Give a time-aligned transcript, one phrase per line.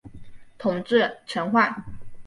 [0.57, 1.61] 统制陈宧。